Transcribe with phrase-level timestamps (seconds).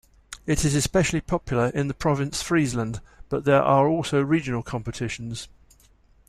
[0.47, 5.47] It is especially popular in the province Friesland, but there are also regional competitions.